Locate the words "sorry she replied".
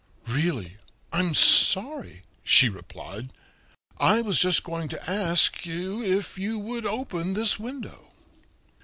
1.35-3.29